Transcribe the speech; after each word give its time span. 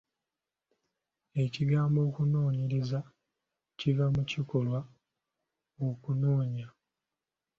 Ekigambo 1.43 1.99
okunoonyereza 2.09 2.99
kiva 3.79 4.05
mu 4.15 4.21
kikolwa 4.31 4.79
okunoonya. 5.87 6.67